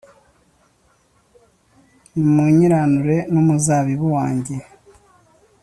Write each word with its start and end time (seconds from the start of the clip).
nimunkiranure 2.13 3.17
n’umuzabibu 3.33 4.07
wanjye. 4.17 4.55